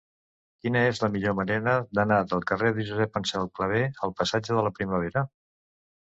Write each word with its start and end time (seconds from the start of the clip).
Quina 0.61 0.79
és 0.91 1.01
la 1.03 1.09
millor 1.15 1.35
manera 1.39 1.75
d'anar 1.99 2.17
del 2.31 2.41
carrer 2.53 2.73
de 2.79 2.87
Josep 2.89 3.21
Anselm 3.23 3.53
Clavé 3.61 3.83
al 4.09 4.17
passatge 4.23 4.59
de 4.59 4.67
la 4.71 4.75
Primavera? 4.81 5.27